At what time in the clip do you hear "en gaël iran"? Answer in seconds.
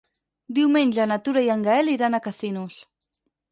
1.57-2.17